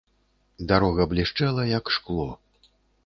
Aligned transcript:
Дарога 0.71 1.07
блішчэла, 1.13 1.63
як 1.77 1.93
шкло. 1.99 2.27